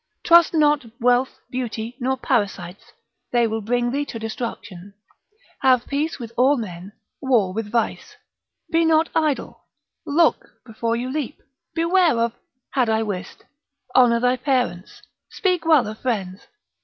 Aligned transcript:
Trust 0.23 0.55
not 0.55 0.83
wealth, 0.99 1.37
beauty, 1.51 1.95
nor 1.99 2.17
parasites, 2.17 2.91
they 3.31 3.45
will 3.45 3.61
bring 3.61 3.91
thee 3.91 4.03
to 4.05 4.17
destruction. 4.17 4.95
Have 5.61 5.85
peace 5.85 6.17
with 6.17 6.31
all 6.37 6.57
men, 6.57 6.93
war 7.21 7.53
with 7.53 7.71
vice. 7.71 8.15
Be 8.71 8.83
not 8.83 9.09
idle. 9.13 9.65
Look 10.03 10.55
before 10.65 10.95
you 10.95 11.11
leap. 11.11 11.39
Beware 11.75 12.17
of 12.17 12.33
'had 12.71 12.89
I 12.89 13.03
wist.' 13.03 13.43
Honour 13.95 14.21
thy 14.21 14.37
parents, 14.37 15.03
speak 15.29 15.67
well 15.67 15.85
of 15.85 15.99
friends. 15.99 16.47